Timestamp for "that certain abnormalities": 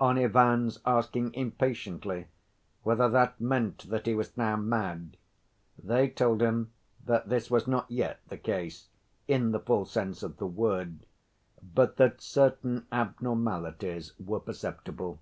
11.96-14.14